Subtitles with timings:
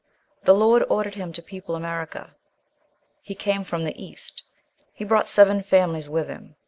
[0.45, 2.33] The Lord ordered him to people America.
[3.21, 4.41] "He came from the East."
[4.95, 6.55] He brought seven families with him.